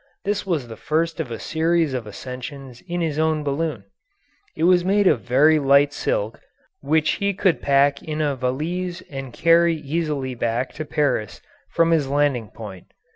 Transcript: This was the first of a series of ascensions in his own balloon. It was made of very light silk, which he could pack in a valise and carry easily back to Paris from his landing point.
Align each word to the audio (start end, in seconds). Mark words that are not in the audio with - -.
This 0.25 0.47
was 0.47 0.67
the 0.67 0.75
first 0.81 1.19
of 1.19 1.29
a 1.29 1.37
series 1.37 1.93
of 1.93 2.07
ascensions 2.07 2.81
in 2.87 3.01
his 3.01 3.19
own 3.19 3.43
balloon. 3.43 3.83
It 4.55 4.63
was 4.63 4.83
made 4.83 5.05
of 5.05 5.21
very 5.21 5.59
light 5.59 5.93
silk, 5.93 6.39
which 6.81 7.11
he 7.21 7.35
could 7.35 7.61
pack 7.61 8.01
in 8.01 8.19
a 8.19 8.35
valise 8.35 9.03
and 9.11 9.31
carry 9.31 9.75
easily 9.75 10.33
back 10.33 10.73
to 10.73 10.85
Paris 10.85 11.39
from 11.69 11.91
his 11.91 12.07
landing 12.09 12.47
point. 12.49 12.87